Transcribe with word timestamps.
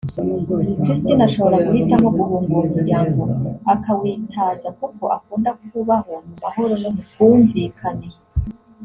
Christine 0.83 1.23
ashobora 1.29 1.57
guhitamo 1.65 2.07
guhunga 2.17 2.53
uwo 2.55 2.65
muryango 2.73 3.21
akawitaza 3.73 4.67
kuko 4.79 5.03
akunda 5.17 5.49
kubaho 5.69 6.13
mu 6.27 6.35
mahoro 6.43 6.73
no 6.81 6.89
mu 6.95 7.03
bwumvikane 7.13 8.07